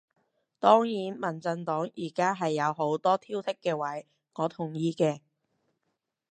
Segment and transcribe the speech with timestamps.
[0.57, 5.19] 當然民進黨而家係有好多挑剔嘅位，我同意嘅